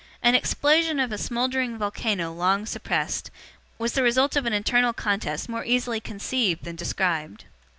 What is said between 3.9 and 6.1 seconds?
the result of an internal contest more easily